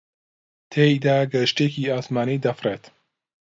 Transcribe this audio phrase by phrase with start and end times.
[0.71, 2.83] تێیدا کەشتییەکی ئاسمانی دەفڕێت